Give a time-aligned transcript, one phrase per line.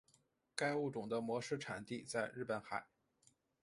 [0.55, 2.87] 该物种的模式产地在日本海。